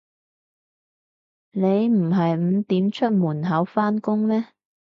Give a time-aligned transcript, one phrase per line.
[1.51, 4.45] 你唔係五點出門口返工咩